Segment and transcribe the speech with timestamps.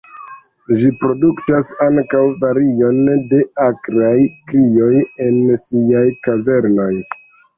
[0.77, 3.03] Ĝi produktas ankaŭ varion
[3.33, 4.15] de akraj
[4.53, 4.89] krioj
[5.29, 6.91] en siaj kavernoj.